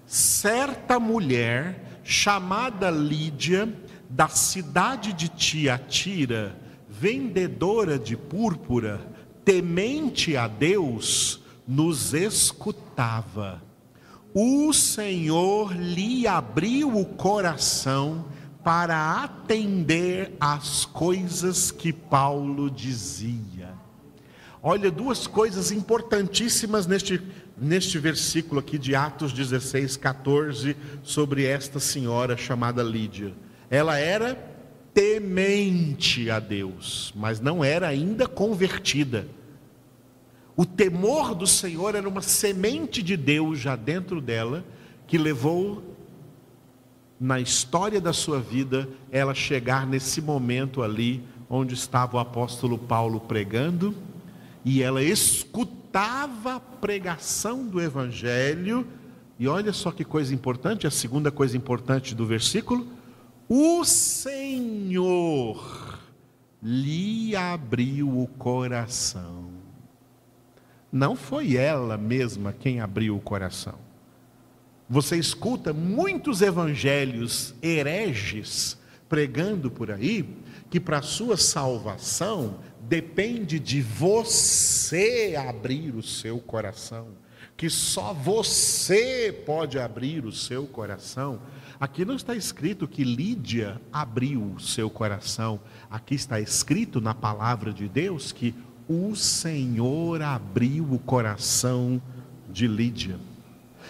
Certa 0.04 0.98
mulher 0.98 2.00
chamada 2.02 2.90
Lídia, 2.90 3.72
da 4.10 4.26
cidade 4.26 5.12
de 5.12 5.28
Tiatira, 5.28 6.58
vendedora 6.88 8.00
de 8.00 8.16
púrpura, 8.16 9.00
temente 9.44 10.36
a 10.36 10.48
Deus, 10.48 11.43
nos 11.66 12.12
escutava. 12.14 13.62
O 14.34 14.72
Senhor 14.72 15.72
lhe 15.76 16.26
abriu 16.26 16.96
o 16.96 17.04
coração 17.04 18.24
para 18.64 19.22
atender 19.22 20.32
às 20.40 20.84
coisas 20.84 21.70
que 21.70 21.92
Paulo 21.92 22.70
dizia. 22.70 23.74
Olha, 24.62 24.90
duas 24.90 25.26
coisas 25.26 25.70
importantíssimas 25.70 26.86
neste, 26.86 27.20
neste 27.56 27.98
versículo 27.98 28.60
aqui 28.60 28.78
de 28.78 28.94
Atos 28.94 29.32
16, 29.32 29.98
14, 29.98 30.74
sobre 31.02 31.44
esta 31.44 31.78
senhora 31.78 32.36
chamada 32.36 32.82
Lídia. 32.82 33.34
Ela 33.68 33.98
era 33.98 34.34
temente 34.94 36.30
a 36.30 36.38
Deus, 36.38 37.12
mas 37.14 37.40
não 37.40 37.62
era 37.62 37.88
ainda 37.88 38.26
convertida. 38.26 39.26
O 40.56 40.64
temor 40.64 41.34
do 41.34 41.46
Senhor 41.46 41.94
era 41.94 42.08
uma 42.08 42.22
semente 42.22 43.02
de 43.02 43.16
Deus 43.16 43.58
já 43.58 43.74
dentro 43.74 44.20
dela, 44.20 44.64
que 45.06 45.18
levou 45.18 45.82
na 47.18 47.40
história 47.40 48.00
da 48.00 48.12
sua 48.12 48.40
vida 48.40 48.88
ela 49.10 49.34
chegar 49.34 49.86
nesse 49.86 50.20
momento 50.20 50.82
ali 50.82 51.22
onde 51.48 51.74
estava 51.74 52.16
o 52.16 52.20
apóstolo 52.20 52.78
Paulo 52.78 53.20
pregando 53.20 53.94
e 54.64 54.82
ela 54.82 55.02
escutava 55.02 56.54
a 56.54 56.60
pregação 56.60 57.66
do 57.66 57.80
Evangelho, 57.80 58.86
e 59.38 59.46
olha 59.46 59.72
só 59.72 59.90
que 59.92 60.04
coisa 60.04 60.34
importante, 60.34 60.86
a 60.86 60.90
segunda 60.90 61.30
coisa 61.30 61.56
importante 61.56 62.14
do 62.14 62.24
versículo: 62.24 62.86
o 63.48 63.84
Senhor 63.84 65.62
lhe 66.62 67.36
abriu 67.36 68.20
o 68.20 68.26
coração. 68.26 69.53
Não 70.94 71.16
foi 71.16 71.56
ela 71.56 71.98
mesma 71.98 72.52
quem 72.52 72.78
abriu 72.78 73.16
o 73.16 73.20
coração. 73.20 73.74
Você 74.88 75.16
escuta 75.16 75.72
muitos 75.72 76.40
evangelhos 76.40 77.52
hereges 77.60 78.78
pregando 79.08 79.72
por 79.72 79.90
aí 79.90 80.24
que 80.70 80.78
para 80.78 81.02
sua 81.02 81.36
salvação 81.36 82.60
depende 82.80 83.58
de 83.58 83.82
você 83.82 85.34
abrir 85.36 85.96
o 85.96 86.02
seu 86.02 86.38
coração, 86.38 87.08
que 87.56 87.68
só 87.68 88.14
você 88.14 89.42
pode 89.44 89.80
abrir 89.80 90.24
o 90.24 90.30
seu 90.30 90.64
coração. 90.64 91.40
Aqui 91.80 92.04
não 92.04 92.14
está 92.14 92.36
escrito 92.36 92.86
que 92.86 93.02
Lídia 93.02 93.80
abriu 93.92 94.52
o 94.54 94.60
seu 94.60 94.88
coração, 94.88 95.58
aqui 95.90 96.14
está 96.14 96.40
escrito 96.40 97.00
na 97.00 97.14
palavra 97.14 97.72
de 97.72 97.88
Deus 97.88 98.30
que 98.30 98.54
o 98.88 99.14
Senhor 99.14 100.22
abriu 100.22 100.84
o 100.92 100.98
coração 100.98 102.00
de 102.50 102.66
Lídia. 102.66 103.18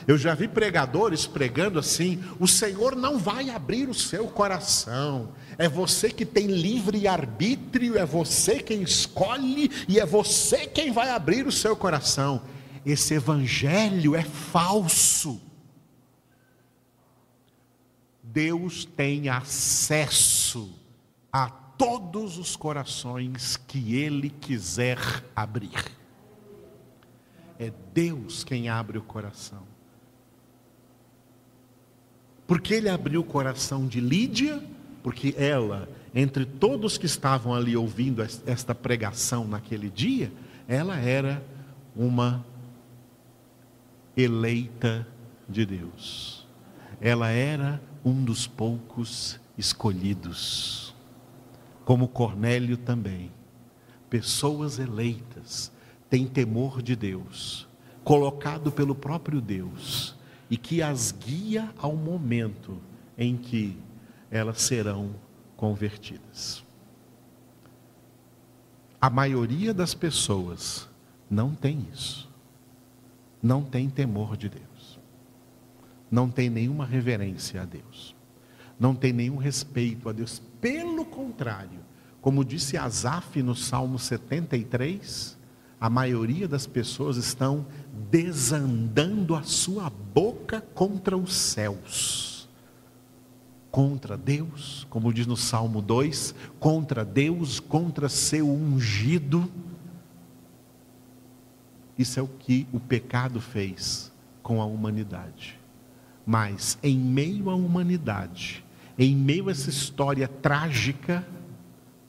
Eu 0.07 0.19
já 0.19 0.35
vi 0.35 0.49
pregadores 0.49 1.27
pregando 1.27 1.79
assim: 1.79 2.23
o 2.39 2.47
Senhor 2.47 2.95
não 2.95 3.19
vai 3.19 3.51
abrir 3.51 3.89
o 3.89 3.95
seu 3.95 4.27
coração, 4.27 5.33
é 5.57 5.69
você 5.69 6.11
que 6.11 6.25
tem 6.25 6.47
livre 6.47 7.07
arbítrio, 7.07 7.97
é 7.97 8.05
você 8.05 8.61
quem 8.61 8.83
escolhe 8.83 9.71
e 9.89 9.99
é 9.99 10.07
você 10.07 10.67
quem 10.67 10.93
vai 10.93 11.11
abrir 11.11 11.47
o 11.47 11.53
seu 11.53 11.77
coração. 11.77 12.43
Esse 12.85 13.15
evangelho 13.15 14.15
é 14.15 14.23
falso. 14.23 15.41
Deus 18.23 18.85
tem 18.85 19.29
acesso 19.29 20.75
a 21.33 21.64
todos 21.77 22.39
os 22.39 22.57
corações 22.57 23.57
que 23.57 23.97
Ele 23.97 24.31
quiser 24.31 24.99
abrir. 25.35 25.85
É 27.59 27.73
Deus 27.93 28.45
quem 28.45 28.69
abre 28.69 28.99
o 28.99 29.03
coração. 29.03 29.63
Porque 32.47 32.75
Ele 32.75 32.89
abriu 32.89 33.21
o 33.21 33.25
coração 33.25 33.87
de 33.87 34.01
Lídia, 34.01 34.63
porque 35.03 35.35
ela, 35.37 35.89
entre 36.15 36.45
todos 36.45 36.99
que 36.99 37.07
estavam 37.07 37.55
ali 37.55 37.77
ouvindo 37.77 38.23
esta 38.47 38.75
pregação 38.75 39.47
naquele 39.47 39.91
dia, 39.91 40.33
ela 40.67 40.97
era 40.97 41.45
uma 41.95 42.45
eleita 44.17 45.07
de 45.49 45.67
Deus. 45.67 46.47
Ela 47.01 47.31
era 47.31 47.81
um 48.05 48.25
dos 48.25 48.47
poucos 48.47 49.39
escolhidos. 49.57 50.94
Como 51.85 52.09
Cornélio 52.09 52.77
também. 52.77 53.31
Pessoas 54.09 54.79
eleitas, 54.79 55.73
têm 56.09 56.27
temor 56.27 56.81
de 56.81 56.95
Deus, 56.95 57.67
colocado 58.05 58.71
pelo 58.71 58.95
próprio 58.95 59.41
Deus, 59.41 60.15
e 60.49 60.57
que 60.57 60.83
as 60.83 61.11
guia 61.11 61.73
ao 61.79 61.97
momento 61.97 62.79
em 63.19 63.37
que 63.37 63.77
elas 64.31 64.61
serão 64.61 65.15
convertidas. 65.57 66.65
A 69.01 69.11
maioria 69.11 69.75
das 69.75 69.93
pessoas 69.93 70.89
não 71.29 71.55
tem 71.55 71.87
isso. 71.93 72.29
Não 73.43 73.63
tem 73.63 73.91
temor 73.91 74.37
de 74.37 74.49
Deus. 74.49 74.99
Não 76.11 76.31
tem 76.31 76.49
nenhuma 76.49 76.87
reverência 76.87 77.61
a 77.63 77.65
Deus. 77.65 78.15
Não 78.79 78.95
tem 78.95 79.13
nenhum 79.13 79.37
respeito 79.37 80.09
a 80.09 80.13
Deus. 80.13 80.41
Pelo 80.65 81.05
contrário, 81.05 81.81
como 82.23 82.43
disse 82.43 82.79
Asaf 82.79 83.43
no 83.43 83.55
Salmo 83.55 83.99
73, 83.99 85.37
a 85.79 85.91
maioria 85.91 86.49
das 86.49 86.67
pessoas 86.67 87.19
estão 87.19 87.67
desandando 88.11 89.35
a 89.35 89.43
sua 89.43 89.91
boca 89.91 90.63
contra 90.75 91.19
os 91.19 91.35
céus 91.35 92.49
contra 93.71 94.17
Deus, 94.17 94.87
como 94.89 95.13
diz 95.13 95.27
no 95.27 95.37
Salmo 95.37 95.83
2, 95.83 96.33
contra 96.59 97.05
Deus, 97.05 97.59
contra 97.59 98.09
seu 98.09 98.49
ungido. 98.49 99.51
Isso 101.99 102.21
é 102.21 102.23
o 102.23 102.29
que 102.29 102.69
o 102.73 102.79
pecado 102.79 103.41
fez 103.41 104.13
com 104.45 104.63
a 104.63 104.65
humanidade. 104.65 105.59
Mas 106.25 106.79
em 106.85 106.97
meio 106.97 107.51
à 107.51 107.55
humanidade, 107.55 108.64
em 108.99 109.15
meio 109.15 109.49
a 109.49 109.53
essa 109.53 109.71
história 109.71 110.29
trágica 110.29 111.27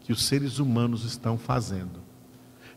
que 0.01 0.12
os 0.12 0.25
seres 0.25 0.60
humanos 0.60 1.04
estão 1.04 1.38
fazendo, 1.38 2.04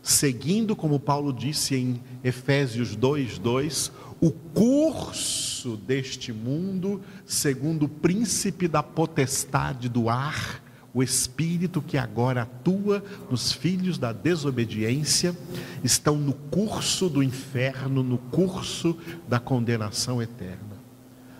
seguindo, 0.01 0.75
como 0.75 0.99
Paulo 0.99 1.31
disse 1.31 1.75
em 1.75 2.01
Efésios 2.23 2.95
2:2, 2.95 3.91
o 4.21 4.31
curso 4.31 5.77
deste 5.77 6.33
mundo, 6.33 7.01
segundo 7.25 7.85
o 7.85 7.89
príncipe 7.89 8.67
da 8.67 8.83
potestade 8.83 9.87
do 9.87 10.09
ar, 10.09 10.63
o 10.93 11.03
espírito 11.03 11.81
que 11.81 11.97
agora 11.97 12.41
atua 12.41 13.03
nos 13.29 13.51
filhos 13.51 13.97
da 13.97 14.11
desobediência, 14.11 15.35
estão 15.83 16.15
no 16.17 16.33
curso 16.33 17.07
do 17.07 17.21
inferno, 17.21 18.03
no 18.03 18.17
curso 18.17 18.97
da 19.27 19.39
condenação 19.39 20.21
eterna. 20.21 20.68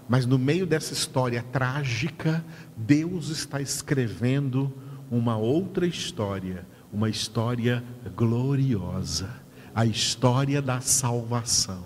Mas 0.09 0.25
no 0.25 0.39
meio 0.39 0.65
dessa 0.65 0.91
história 0.91 1.45
trágica, 1.51 2.43
Deus 2.75 3.29
está 3.29 3.61
escrevendo 3.61 4.73
uma 5.11 5.37
outra 5.37 5.85
história, 5.85 6.67
uma 6.91 7.11
história 7.11 7.83
gloriosa, 8.15 9.29
a 9.73 9.85
história 9.85 10.63
da 10.63 10.81
salvação. 10.81 11.83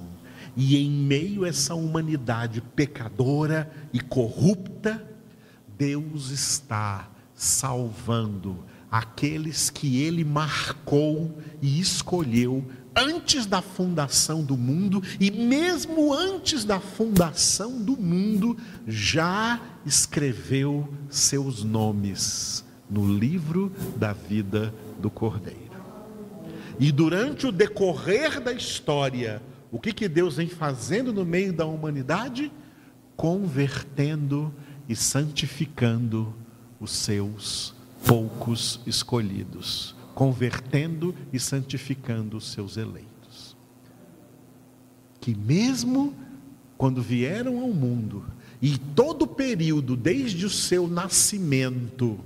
E 0.56 0.78
em 0.78 0.90
meio 0.90 1.44
a 1.44 1.50
essa 1.50 1.76
humanidade 1.76 2.62
pecadora 2.62 3.70
e 3.92 4.00
corrupta, 4.00 5.06
Deus 5.78 6.30
está 6.30 7.10
salvando 7.36 8.64
aqueles 8.90 9.70
que 9.70 10.02
Ele 10.02 10.24
marcou 10.24 11.38
e 11.62 11.78
escolheu 11.82 12.66
antes 12.96 13.46
da 13.46 13.62
fundação 13.62 14.44
do 14.44 14.58
mundo 14.58 15.02
e 15.20 15.32
mesmo 15.32 16.14
antes 16.14 16.64
da 16.64 16.80
fundação 16.80 17.82
do 17.82 17.98
mundo, 17.98 18.58
já 18.88 19.60
escreveu 19.86 20.92
seus 21.10 21.64
nomes 21.64 22.64
no 22.90 23.12
livro 23.12 23.72
da 23.96 24.14
vida 24.14 24.74
do 25.00 25.10
Cordeiro. 25.10 25.60
E 26.80 26.92
durante 26.92 27.48
o 27.48 27.52
decorrer 27.52 28.40
da 28.40 28.52
história, 28.52 29.42
o 29.72 29.80
que, 29.80 29.94
que 29.94 30.08
Deus 30.08 30.38
vem 30.38 30.48
fazendo 30.48 31.12
no 31.14 31.26
meio 31.26 31.54
da 31.54 31.66
humanidade? 31.66 32.52
Convertendo 33.16 34.54
e 34.88 34.96
santificando 34.96 36.34
os 36.80 36.92
seus 36.92 37.74
poucos 38.06 38.82
escolhidos, 38.86 39.96
convertendo 40.14 41.16
e 41.32 41.40
santificando 41.40 42.38
os 42.38 42.52
seus 42.52 42.78
eleitos. 42.78 43.58
Que 45.20 45.36
mesmo 45.36 46.14
quando 46.78 47.02
vieram 47.02 47.62
ao 47.62 47.70
mundo, 47.70 48.26
e 48.62 48.78
todo 48.78 49.24
o 49.24 49.28
período, 49.28 49.96
desde 49.96 50.46
o 50.46 50.50
seu 50.50 50.88
nascimento 50.88 52.20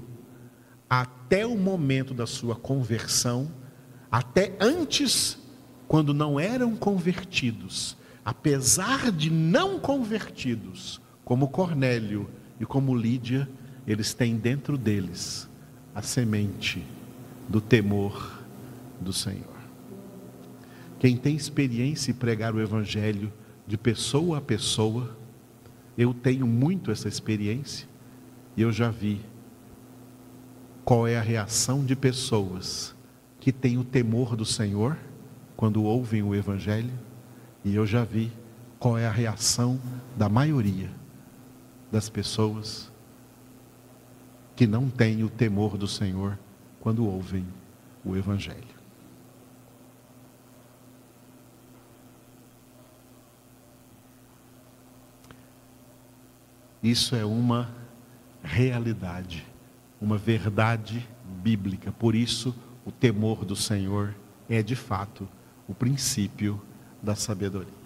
até 0.90 1.46
o 1.46 1.58
momento 1.58 2.14
da 2.14 2.26
sua 2.26 2.56
conversão, 2.56 3.52
até 4.12 4.56
antes 4.60 5.38
quando 5.88 6.14
não 6.14 6.40
eram 6.40 6.76
convertidos, 6.76 7.98
apesar 8.24 9.12
de 9.12 9.30
não 9.30 9.80
convertidos, 9.80 11.02
como 11.24 11.50
Cornélio 11.50 12.30
e 12.60 12.66
como 12.66 12.96
Lídia, 12.96 13.50
eles 13.86 14.14
têm 14.14 14.38
dentro 14.38 14.78
deles 14.78 15.48
a 15.94 16.02
semente 16.02 16.97
do 17.48 17.62
temor 17.62 18.40
do 19.00 19.14
Senhor. 19.14 19.58
Quem 21.00 21.16
tem 21.16 21.36
experiência 21.36 22.12
em 22.12 22.16
pregar 22.16 22.54
o 22.54 22.60
Evangelho 22.60 23.32
de 23.66 23.78
pessoa 23.78 24.40
a 24.40 24.42
pessoa, 24.42 25.16
eu 25.98 26.14
tenho 26.14 26.48
muito 26.48 26.92
essa 26.92 27.08
experiência 27.08 27.88
e 28.56 28.62
eu 28.62 28.72
já 28.72 28.90
vi 28.90 29.22
qual 30.84 31.08
é 31.08 31.18
a 31.18 31.22
reação 31.22 31.84
de 31.84 31.96
pessoas 31.96 32.96
que 33.40 33.52
têm 33.52 33.78
o 33.78 33.84
temor 33.84 34.36
do 34.36 34.46
Senhor 34.46 34.98
quando 35.56 35.84
ouvem 35.84 36.22
o 36.22 36.36
Evangelho, 36.36 36.94
e 37.66 37.76
eu 37.76 37.86
já 37.86 38.04
vi 38.04 38.32
qual 38.80 38.96
é 38.96 39.08
a 39.08 39.12
reação 39.12 39.80
da 40.16 40.30
maioria 40.30 40.90
das 41.92 42.10
pessoas 42.10 42.92
que 44.56 44.68
não 44.68 44.88
têm 44.88 45.24
o 45.24 45.30
temor 45.30 45.78
do 45.78 45.88
Senhor 45.88 46.38
quando 46.80 47.06
ouvem 47.06 47.46
o 48.04 48.16
Evangelho. 48.16 48.78
Isso 56.82 57.16
é 57.16 57.26
uma 57.26 57.70
realidade, 58.42 59.46
uma 60.00 60.18
verdade 60.18 61.08
bíblica. 61.44 61.92
Por 61.92 62.16
isso, 62.16 62.56
o 62.86 62.92
temor 62.92 63.44
do 63.44 63.56
Senhor 63.56 64.16
é 64.48 64.64
de 64.64 64.76
fato 64.76 65.28
o 65.68 65.74
princípio 65.74 66.62
da 67.02 67.16
sabedoria. 67.16 67.78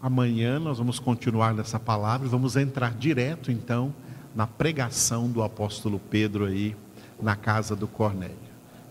Amanhã 0.00 0.58
nós 0.58 0.78
vamos 0.78 0.98
continuar 0.98 1.52
nessa 1.52 1.78
palavra 1.78 2.26
e 2.26 2.30
vamos 2.30 2.56
entrar 2.56 2.94
direto 2.94 3.50
então 3.50 3.92
na 4.34 4.46
pregação 4.46 5.30
do 5.30 5.42
apóstolo 5.42 5.98
Pedro 5.98 6.46
aí 6.46 6.76
na 7.20 7.34
casa 7.34 7.74
do 7.74 7.86
Cornélio. 7.86 8.36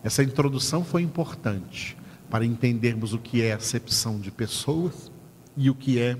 Essa 0.03 0.23
introdução 0.23 0.83
foi 0.83 1.01
importante 1.01 1.97
para 2.29 2.45
entendermos 2.45 3.13
o 3.13 3.19
que 3.19 3.41
é 3.41 3.53
acepção 3.53 4.19
de 4.19 4.31
pessoas 4.31 5.11
e 5.55 5.69
o 5.69 5.75
que 5.75 5.99
é 5.99 6.17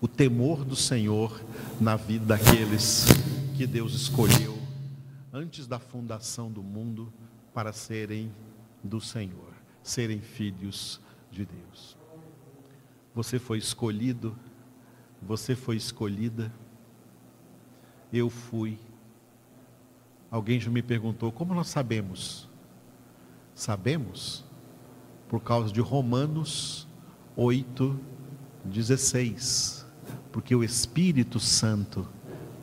o 0.00 0.08
temor 0.08 0.64
do 0.64 0.74
Senhor 0.74 1.40
na 1.80 1.96
vida 1.96 2.26
daqueles 2.26 3.06
que 3.56 3.66
Deus 3.66 3.94
escolheu 3.94 4.58
antes 5.32 5.66
da 5.66 5.78
fundação 5.78 6.50
do 6.50 6.62
mundo 6.62 7.12
para 7.54 7.72
serem 7.72 8.32
do 8.82 9.00
Senhor, 9.00 9.52
serem 9.82 10.20
filhos 10.20 11.00
de 11.30 11.46
Deus. 11.46 11.96
Você 13.14 13.38
foi 13.38 13.58
escolhido, 13.58 14.36
você 15.20 15.54
foi 15.54 15.76
escolhida, 15.76 16.52
eu 18.12 18.28
fui. 18.28 18.78
Alguém 20.30 20.60
já 20.60 20.70
me 20.70 20.82
perguntou 20.82 21.30
como 21.32 21.54
nós 21.54 21.68
sabemos? 21.68 22.48
Sabemos 23.54 24.44
por 25.28 25.40
causa 25.40 25.72
de 25.72 25.80
Romanos 25.80 26.86
8, 27.36 27.98
16, 28.64 29.86
porque 30.30 30.54
o 30.54 30.62
Espírito 30.62 31.40
Santo 31.40 32.06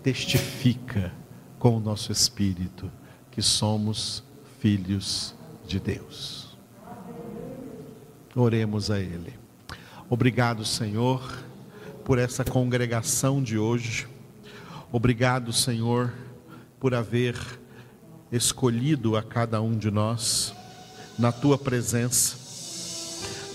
testifica 0.03 1.13
com 1.57 1.77
o 1.77 1.79
nosso 1.79 2.11
espírito 2.11 2.91
que 3.31 3.41
somos 3.41 4.23
filhos 4.59 5.35
de 5.67 5.79
Deus. 5.79 6.57
Oremos 8.35 8.89
a 8.89 8.99
Ele. 8.99 9.33
Obrigado, 10.09 10.63
Senhor, 10.65 11.43
por 12.03 12.17
essa 12.17 12.43
congregação 12.43 13.41
de 13.43 13.57
hoje. 13.57 14.07
Obrigado, 14.91 15.53
Senhor, 15.53 16.11
por 16.79 16.95
haver 16.95 17.37
escolhido 18.31 19.15
a 19.15 19.21
cada 19.21 19.61
um 19.61 19.77
de 19.77 19.91
nós 19.91 20.51
na 21.15 21.31
tua 21.31 21.59
presença 21.59 22.35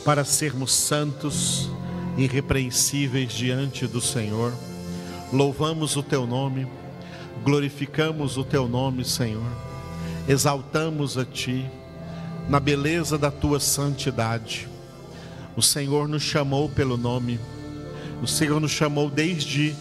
para 0.04 0.24
sermos 0.24 0.72
santos, 0.72 1.68
irrepreensíveis 2.16 3.32
diante 3.32 3.84
do 3.84 4.00
Senhor. 4.00 4.52
Louvamos 5.32 5.96
o 5.96 6.04
teu 6.04 6.24
nome, 6.24 6.68
glorificamos 7.42 8.36
o 8.36 8.44
teu 8.44 8.68
nome, 8.68 9.04
Senhor. 9.04 9.50
Exaltamos 10.28 11.18
a 11.18 11.24
ti 11.24 11.68
na 12.48 12.60
beleza 12.60 13.18
da 13.18 13.32
tua 13.32 13.58
santidade. 13.58 14.68
O 15.56 15.62
Senhor 15.62 16.06
nos 16.06 16.22
chamou 16.22 16.68
pelo 16.68 16.96
nome. 16.96 17.40
O 18.22 18.26
Senhor 18.28 18.60
nos 18.60 18.70
chamou 18.70 19.10
desde 19.10 19.74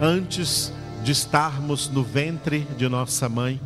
antes 0.00 0.72
de 1.04 1.12
estarmos 1.12 1.88
no 1.88 2.02
ventre 2.02 2.66
de 2.76 2.88
nossa 2.88 3.28
mãe. 3.28 3.60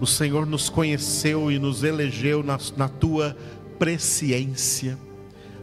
O 0.00 0.06
Senhor 0.06 0.44
nos 0.44 0.68
conheceu 0.68 1.50
e 1.50 1.58
nos 1.58 1.84
elegeu 1.84 2.42
na, 2.42 2.58
na 2.76 2.88
tua 2.88 3.36
presciência, 3.78 4.98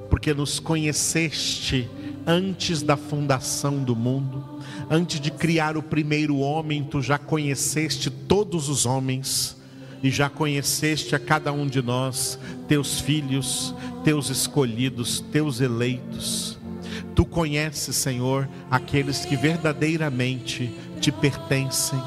porque 0.09 0.33
nos 0.33 0.59
conheceste 0.59 1.89
antes 2.25 2.81
da 2.81 2.97
fundação 2.97 3.83
do 3.83 3.95
mundo, 3.95 4.61
antes 4.89 5.19
de 5.19 5.31
criar 5.31 5.77
o 5.77 5.83
primeiro 5.83 6.37
homem, 6.37 6.83
tu 6.83 7.01
já 7.01 7.17
conheceste 7.17 8.09
todos 8.09 8.67
os 8.69 8.85
homens 8.85 9.55
e 10.01 10.09
já 10.09 10.29
conheceste 10.29 11.15
a 11.15 11.19
cada 11.19 11.51
um 11.51 11.67
de 11.67 11.81
nós, 11.81 12.39
teus 12.67 12.99
filhos, 12.99 13.73
teus 14.03 14.29
escolhidos, 14.29 15.19
teus 15.31 15.61
eleitos. 15.61 16.57
Tu 17.15 17.25
conheces, 17.25 17.95
Senhor, 17.95 18.47
aqueles 18.69 19.25
que 19.25 19.35
verdadeiramente 19.35 20.71
te 20.99 21.11
pertencem 21.11 21.99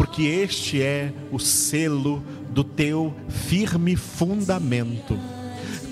porque 0.00 0.22
este 0.22 0.80
é 0.80 1.12
o 1.30 1.38
selo 1.38 2.22
do 2.48 2.64
teu 2.64 3.14
firme 3.28 3.94
fundamento. 3.96 5.14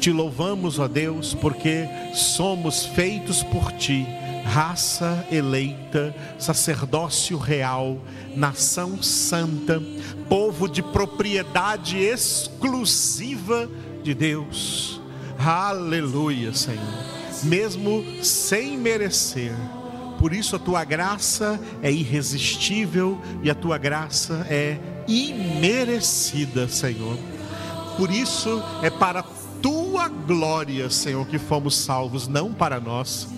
Te 0.01 0.11
louvamos, 0.11 0.79
ó 0.79 0.89
Deus, 0.89 1.35
porque 1.35 1.87
somos 2.15 2.87
feitos 2.87 3.43
por 3.43 3.71
ti, 3.73 4.07
raça 4.47 5.27
eleita, 5.31 6.17
sacerdócio 6.39 7.37
real, 7.37 8.01
nação 8.35 9.03
santa, 9.03 9.79
povo 10.27 10.67
de 10.71 10.83
propriedade 10.83 11.99
exclusiva 11.99 13.69
de 14.03 14.15
Deus. 14.15 15.03
Aleluia, 15.39 16.55
Senhor. 16.55 17.18
Mesmo 17.45 18.05
sem 18.23 18.77
merecer, 18.77 19.53
por 20.19 20.33
isso 20.33 20.57
a 20.57 20.59
tua 20.59 20.85
graça 20.85 21.61
é 21.81 21.93
irresistível 21.93 23.21
e 23.43 23.49
a 23.49 23.55
tua 23.55 23.79
graça 23.79 24.45
é 24.51 24.79
imerecida, 25.07 26.69
Senhor. 26.69 27.17
Por 27.97 28.11
isso 28.11 28.63
é 28.83 28.91
para 28.91 29.23
tua 29.63 30.09
glória, 30.09 30.91
Senhor, 30.91 31.27
que 31.27 31.39
fomos 31.39 31.77
salvos, 31.77 32.27
não 32.27 32.53
para 32.53 32.81
nós. 32.81 33.29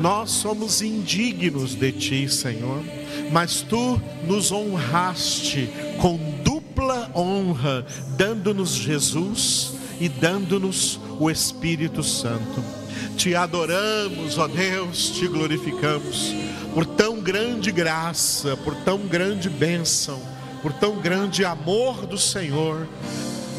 Nós 0.00 0.30
somos 0.30 0.82
indignos 0.82 1.74
de 1.74 1.92
ti, 1.92 2.28
Senhor, 2.28 2.82
mas 3.30 3.60
tu 3.60 4.00
nos 4.26 4.50
honraste 4.50 5.68
com 6.00 6.18
dupla 6.42 7.10
honra, 7.14 7.86
dando-nos 8.16 8.70
Jesus 8.70 9.74
e 10.00 10.08
dando-nos 10.08 10.98
o 11.18 11.30
Espírito 11.30 12.02
Santo 12.02 12.79
te 13.20 13.34
adoramos, 13.34 14.38
ó 14.38 14.48
Deus, 14.48 15.10
te 15.10 15.28
glorificamos 15.28 16.32
por 16.72 16.86
tão 16.86 17.20
grande 17.20 17.70
graça, 17.70 18.56
por 18.56 18.74
tão 18.76 18.96
grande 19.00 19.50
bênção, 19.50 20.18
por 20.62 20.72
tão 20.72 20.96
grande 20.96 21.44
amor 21.44 22.06
do 22.06 22.16
Senhor, 22.16 22.88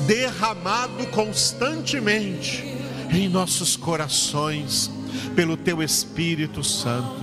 derramado 0.07 1.05
constantemente 1.11 2.75
em 3.11 3.29
nossos 3.29 3.75
corações, 3.75 4.89
pelo 5.35 5.55
Teu 5.55 5.83
Espírito 5.83 6.63
Santo. 6.63 7.21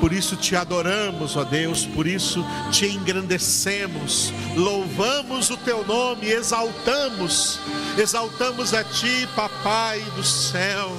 Por 0.00 0.12
isso 0.12 0.36
te 0.36 0.54
adoramos, 0.54 1.34
ó 1.34 1.44
Deus, 1.44 1.86
por 1.86 2.06
isso 2.06 2.44
te 2.70 2.88
engrandecemos, 2.88 4.34
louvamos 4.54 5.48
o 5.48 5.56
Teu 5.56 5.82
nome, 5.86 6.28
exaltamos, 6.28 7.58
exaltamos 7.96 8.74
a 8.74 8.84
Ti, 8.84 9.26
Papai 9.34 10.02
do 10.14 10.22
céu 10.22 10.94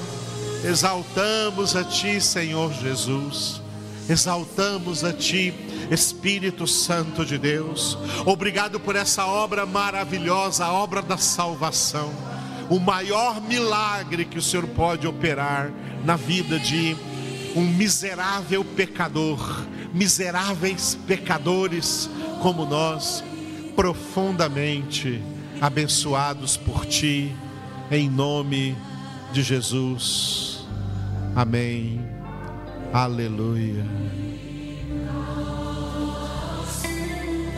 Exaltamos 0.63 1.75
a 1.75 1.83
Ti, 1.83 2.21
Senhor 2.21 2.71
Jesus. 2.73 3.61
Exaltamos 4.07 5.03
a 5.03 5.11
Ti, 5.11 5.53
Espírito 5.89 6.67
Santo 6.67 7.25
de 7.25 7.37
Deus. 7.37 7.97
Obrigado 8.25 8.79
por 8.79 8.95
essa 8.95 9.25
obra 9.25 9.65
maravilhosa, 9.65 10.65
a 10.65 10.73
obra 10.73 11.01
da 11.01 11.17
salvação. 11.17 12.11
O 12.69 12.79
maior 12.79 13.41
milagre 13.41 14.23
que 14.23 14.37
o 14.37 14.41
Senhor 14.41 14.67
pode 14.67 15.07
operar 15.07 15.71
na 16.05 16.15
vida 16.15 16.59
de 16.59 16.95
um 17.55 17.61
miserável 17.61 18.63
pecador, 18.63 19.65
miseráveis 19.93 20.97
pecadores 21.07 22.09
como 22.41 22.65
nós, 22.65 23.23
profundamente 23.75 25.21
abençoados 25.59 26.55
por 26.55 26.85
Ti, 26.85 27.35
em 27.89 28.09
nome 28.09 28.77
de 29.33 29.41
Jesus. 29.43 30.50
Amém. 31.35 32.01
Aleluia. 32.93 33.85